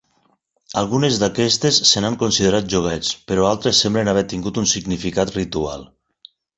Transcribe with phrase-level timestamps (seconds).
[0.81, 5.91] Algunes d'aquestes se n'han considerat joguets, però altres semblen haver tingut un significat ritual.